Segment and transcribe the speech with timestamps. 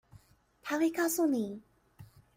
[0.63, 1.61] 她會告訴你